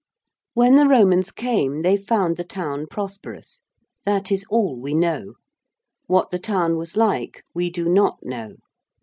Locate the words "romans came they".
0.87-1.95